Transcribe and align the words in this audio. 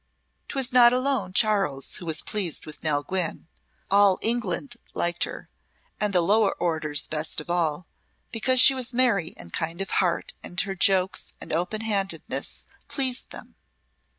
'Twas 0.47 0.73
not 0.73 0.91
alone 0.91 1.31
Charles 1.31 1.97
who 1.97 2.07
was 2.07 2.23
pleased 2.23 2.65
with 2.65 2.81
Nell 2.83 3.03
Gwynne. 3.03 3.47
All 3.91 4.17
England 4.23 4.77
liked 4.95 5.25
her, 5.25 5.47
and 5.99 6.11
the 6.11 6.21
lower 6.21 6.53
orders 6.55 7.05
best 7.05 7.39
of 7.39 7.51
all, 7.51 7.85
because 8.31 8.59
she 8.59 8.73
was 8.73 8.95
merry 8.95 9.35
and 9.37 9.53
kind 9.53 9.79
of 9.79 9.91
heart 9.91 10.33
and 10.41 10.59
her 10.61 10.73
jokes 10.73 11.33
and 11.39 11.53
open 11.53 11.81
handedness 11.81 12.65
pleased 12.87 13.29
them. 13.29 13.53